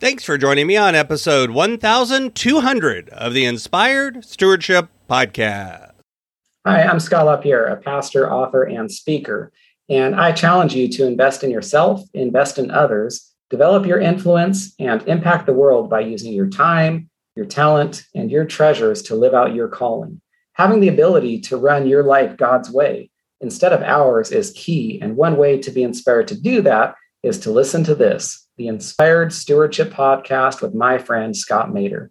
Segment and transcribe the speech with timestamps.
[0.00, 5.90] Thanks for joining me on episode 1200 of the Inspired Stewardship Podcast.
[6.64, 9.50] Hi, I'm Scott LaPierre, a pastor, author, and speaker.
[9.88, 15.02] And I challenge you to invest in yourself, invest in others, develop your influence, and
[15.08, 19.52] impact the world by using your time, your talent, and your treasures to live out
[19.52, 20.20] your calling.
[20.52, 23.10] Having the ability to run your life God's way
[23.40, 25.00] instead of ours is key.
[25.02, 26.94] And one way to be inspired to do that
[27.24, 32.10] is to listen to this the Inspired Stewardship Podcast with my friend Scott Maderer.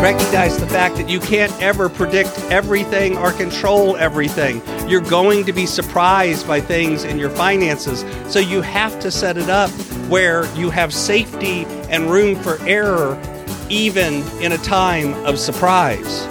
[0.00, 4.62] Recognize the fact that you can't ever predict everything or control everything.
[4.88, 8.04] You're going to be surprised by things in your finances.
[8.32, 9.70] So you have to set it up
[10.08, 13.20] where you have safety and room for error,
[13.68, 16.22] even in a time of surprise.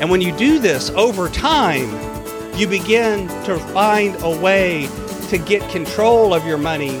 [0.00, 1.88] And when you do this over time,
[2.58, 4.88] you begin to find a way
[5.28, 7.00] to get control of your money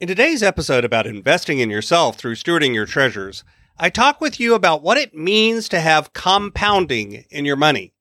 [0.00, 3.42] In today's episode about investing in yourself through stewarding your treasures,
[3.76, 7.94] I talk with you about what it means to have compounding in your money.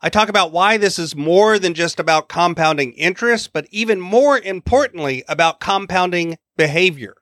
[0.00, 4.38] I talk about why this is more than just about compounding interest, but even more
[4.38, 7.16] importantly, about compounding behavior.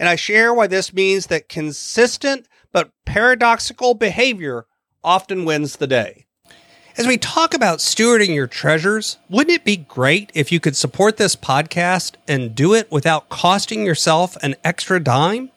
[0.00, 4.66] And I share why this means that consistent but paradoxical behavior
[5.04, 6.26] often wins the day.
[6.96, 11.18] As we talk about stewarding your treasures, wouldn't it be great if you could support
[11.18, 15.50] this podcast and do it without costing yourself an extra dime?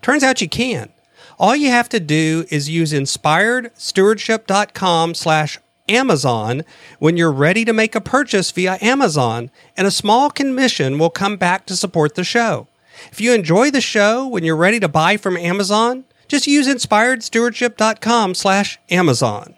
[0.00, 0.90] Turns out you can.
[1.38, 6.62] All you have to do is use inspiredstewardship.com slash Amazon
[6.98, 11.36] when you're ready to make a purchase via Amazon, and a small commission will come
[11.36, 12.68] back to support the show.
[13.10, 18.34] If you enjoy the show when you're ready to buy from Amazon, just use inspiredstewardship.com
[18.34, 19.54] slash Amazon.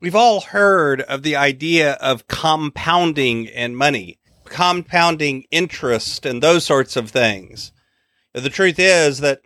[0.00, 6.96] We've all heard of the idea of compounding in money, compounding interest, and those sorts
[6.96, 7.70] of things.
[8.32, 9.42] The truth is that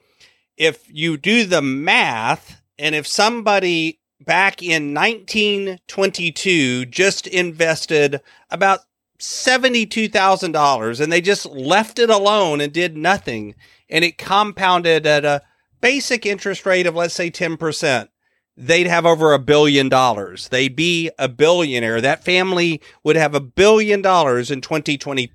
[0.57, 8.81] if you do the math, and if somebody back in 1922 just invested about
[9.19, 13.57] $72,000 and they just left it alone and did nothing,
[13.91, 15.43] and it compounded at a
[15.81, 18.09] basic interest rate of, let's say, 10%
[18.57, 20.49] they'd have over a billion dollars.
[20.49, 22.01] They'd be a billionaire.
[22.01, 25.31] That family would have a billion dollars in 2020.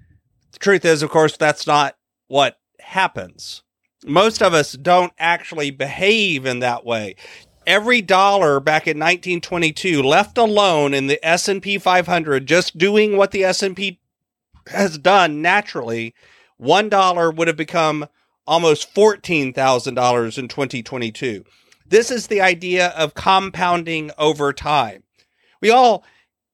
[0.51, 1.97] The truth is, of course, that's not
[2.27, 3.63] what happens.
[4.05, 7.15] Most of us don't actually behave in that way.
[7.67, 13.43] Every dollar back in 1922 left alone in the S&P 500 just doing what the
[13.43, 13.99] S&P
[14.67, 16.15] has done naturally,
[16.61, 18.07] $1 would have become
[18.47, 21.43] almost $14,000 in 2022.
[21.89, 25.03] This is the idea of compounding over time.
[25.59, 26.03] We all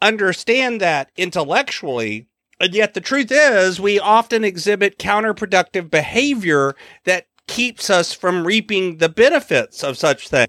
[0.01, 2.28] understand that intellectually,
[2.59, 6.73] and yet the truth is we often exhibit counterproductive behavior
[7.03, 10.47] that keeps us from reaping the benefits of such things.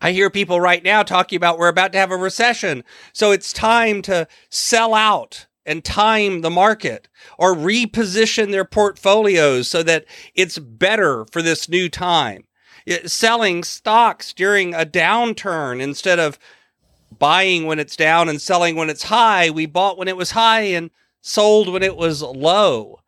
[0.00, 2.82] I hear people right now talking about we're about to have a recession,
[3.12, 7.08] so it's time to sell out and time the market
[7.38, 10.04] or reposition their portfolios so that
[10.34, 12.44] it's better for this new time
[13.06, 16.38] selling stocks during a downturn instead of
[17.18, 19.50] buying when it's down and selling when it's high.
[19.50, 23.00] We bought when it was high and sold when it was low.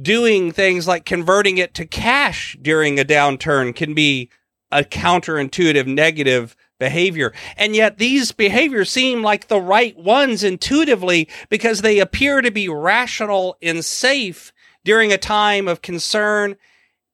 [0.00, 4.30] Doing things like converting it to cash during a downturn can be
[4.70, 7.32] a counterintuitive negative behavior.
[7.56, 12.68] And yet these behaviors seem like the right ones intuitively because they appear to be
[12.68, 14.52] rational and safe
[14.84, 16.56] during a time of concern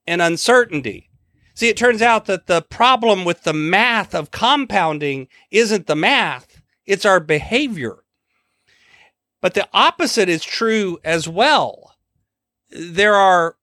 [0.07, 1.09] and uncertainty.
[1.55, 6.61] See, it turns out that the problem with the math of compounding isn't the math,
[6.85, 7.99] it's our behavior.
[9.41, 11.95] But the opposite is true as well.
[12.71, 13.57] There are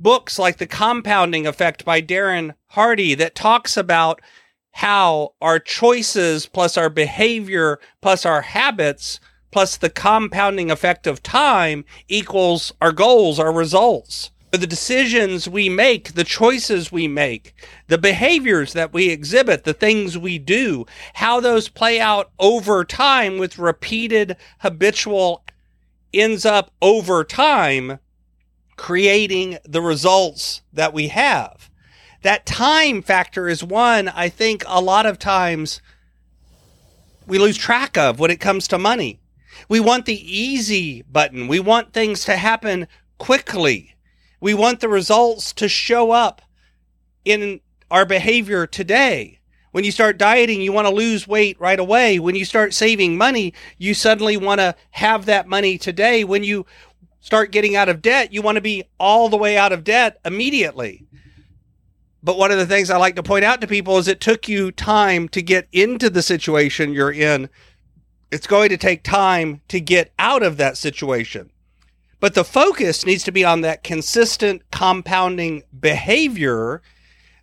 [0.00, 4.20] books like The Compounding Effect by Darren Hardy that talks about
[4.72, 9.20] how our choices plus our behavior plus our habits
[9.50, 16.14] plus the compounding effect of time equals our goals, our results the decisions we make,
[16.14, 17.54] the choices we make,
[17.88, 23.38] the behaviors that we exhibit, the things we do, how those play out over time
[23.38, 25.44] with repeated habitual
[26.14, 27.98] ends up over time
[28.76, 31.68] creating the results that we have.
[32.22, 35.80] that time factor is one I think a lot of times
[37.26, 39.20] we lose track of when it comes to money.
[39.68, 41.46] We want the easy button.
[41.46, 43.94] We want things to happen quickly.
[44.40, 46.42] We want the results to show up
[47.24, 49.40] in our behavior today.
[49.72, 52.18] When you start dieting, you want to lose weight right away.
[52.18, 56.24] When you start saving money, you suddenly want to have that money today.
[56.24, 56.66] When you
[57.20, 60.20] start getting out of debt, you want to be all the way out of debt
[60.24, 61.06] immediately.
[62.22, 64.48] But one of the things I like to point out to people is it took
[64.48, 67.48] you time to get into the situation you're in.
[68.30, 71.50] It's going to take time to get out of that situation.
[72.20, 76.82] But the focus needs to be on that consistent compounding behavior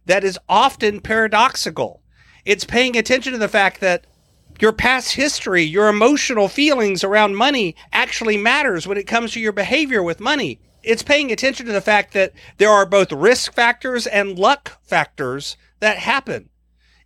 [0.05, 2.01] that is often paradoxical.
[2.43, 4.05] It's paying attention to the fact that
[4.59, 9.51] your past history, your emotional feelings around money actually matters when it comes to your
[9.51, 10.59] behavior with money.
[10.83, 15.57] It's paying attention to the fact that there are both risk factors and luck factors
[15.79, 16.49] that happen.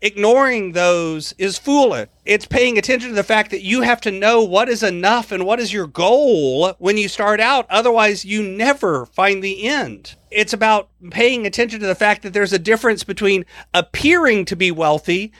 [0.01, 2.07] Ignoring those is foolish.
[2.23, 5.45] It's paying attention to the fact that you have to know what is enough and
[5.45, 7.65] what is your goal when you start out.
[7.69, 10.15] Otherwise, you never find the end.
[10.31, 14.71] It's about paying attention to the fact that there's a difference between appearing to be
[14.71, 15.33] wealthy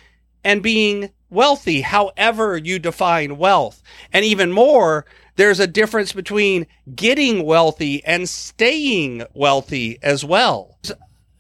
[0.44, 3.82] and being wealthy, however you define wealth.
[4.12, 5.06] And even more,
[5.38, 10.78] there's a difference between getting wealthy and staying wealthy as well.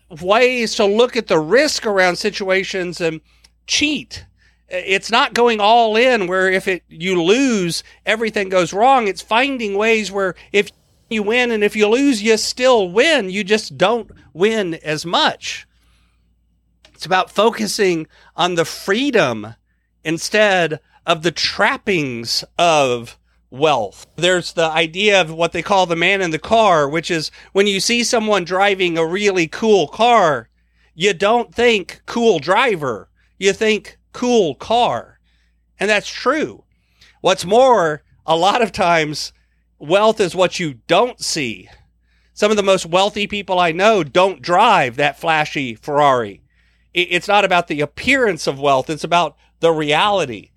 [0.10, 3.22] Ways to look at the risk around situations and
[3.68, 4.26] cheat.
[4.68, 9.08] It's not going all in where if it you lose, everything goes wrong.
[9.08, 10.72] It's finding ways where if
[11.10, 13.30] you win and if you lose, you still win.
[13.30, 15.68] You just don't win as much.
[16.94, 19.56] It's about focusing on the freedom
[20.04, 23.18] instead of the trappings of
[23.51, 24.07] wealth.
[24.16, 27.68] There's the idea of what they call the man in the car, which is when
[27.68, 30.50] you see someone driving a really cool car,
[30.94, 35.19] you don't think cool driver, you think cool car.
[35.80, 36.63] And that's true.
[37.22, 39.34] What's more, a lot of times,
[39.80, 41.69] wealth is what you don't see.
[42.34, 46.42] Some of the most wealthy people I know don't drive that flashy Ferrari.
[46.94, 50.51] It's not about the appearance of wealth, it's about the reality.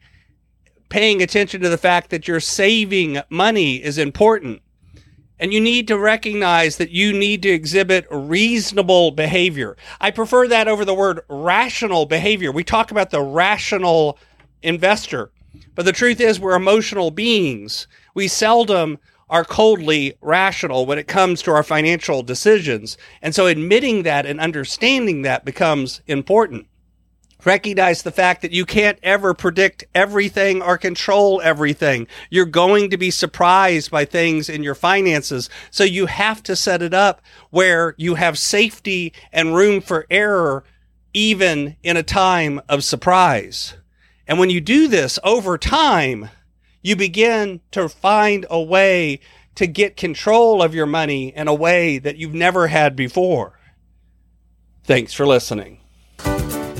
[0.92, 4.60] Paying attention to the fact that you're saving money is important.
[5.38, 9.78] And you need to recognize that you need to exhibit reasonable behavior.
[10.02, 12.52] I prefer that over the word rational behavior.
[12.52, 14.18] We talk about the rational
[14.62, 15.32] investor,
[15.74, 17.86] but the truth is we're emotional beings.
[18.14, 18.98] We seldom
[19.30, 22.98] are coldly rational when it comes to our financial decisions.
[23.22, 26.66] And so admitting that and understanding that becomes important.
[27.44, 32.06] Recognize the fact that you can't ever predict everything or control everything.
[32.30, 35.50] You're going to be surprised by things in your finances.
[35.70, 40.64] So you have to set it up where you have safety and room for error,
[41.12, 43.74] even in a time of surprise.
[44.28, 46.30] And when you do this over time,
[46.80, 49.20] you begin to find a way
[49.56, 53.58] to get control of your money in a way that you've never had before.
[54.84, 55.81] Thanks for listening.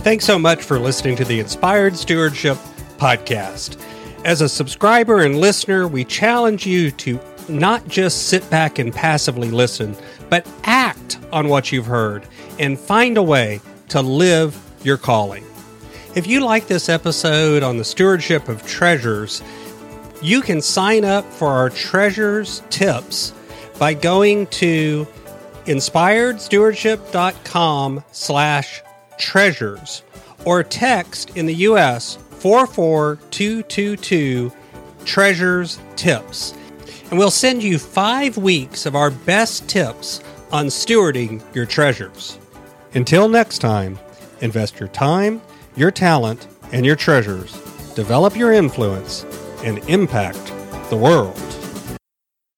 [0.02, 2.56] Thanks so much for listening to the Inspired Stewardship
[2.98, 3.80] Podcast.
[4.24, 9.52] As a subscriber and listener, we challenge you to not just sit back and passively
[9.52, 9.94] listen,
[10.28, 12.26] but act on what you've heard
[12.58, 13.60] and find a way
[13.90, 15.44] to live your calling.
[16.16, 19.40] If you like this episode on the stewardship of treasures,
[20.20, 23.32] you can sign up for our treasures tips
[23.78, 25.06] by going to
[25.66, 28.82] inspiredstewardship.com slash
[29.18, 30.02] treasures
[30.44, 34.52] or text in the US 44222
[35.04, 36.54] treasures tips.
[37.10, 42.38] And we'll send you five weeks of our best tips on stewarding your treasures.
[42.94, 43.98] Until next time,
[44.40, 45.42] invest your time,
[45.76, 47.52] your talent, and your treasures.
[47.94, 49.24] Develop your influence
[49.62, 50.52] and impact
[50.90, 51.41] the world.